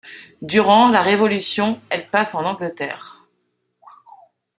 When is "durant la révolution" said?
0.41-1.79